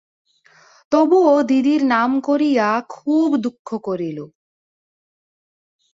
তবুও 0.91 1.35
দিদির 1.43 1.81
নাম 1.85 2.11
করিয়া 2.19 2.67
খুব 2.89 3.29
দুঃখ 3.37 3.69
করিল। 3.83 4.19